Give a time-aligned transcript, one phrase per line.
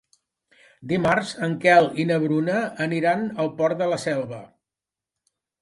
[0.91, 2.57] Dimarts en Quel i na Bruna
[2.89, 4.45] aniran al Port de la Selva.